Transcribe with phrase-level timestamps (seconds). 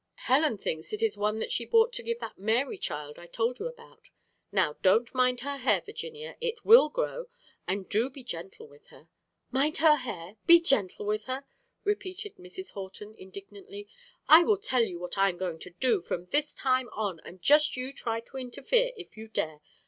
[0.25, 3.67] Helen thinks it is one she bought to give that Mary child I told you
[3.67, 4.09] about.
[4.51, 7.27] Now don't mind her hair, Virginia; it will grow,
[7.67, 9.09] and do be gentle with her."
[9.51, 11.45] "Mind her hair be gentle with her!"
[11.83, 12.71] repeated Mrs.
[12.71, 13.87] Horton indignantly.
[14.27, 17.39] "I will tell you what I am going to do from this time on, and
[17.43, 19.61] just you try to interfere if you dare!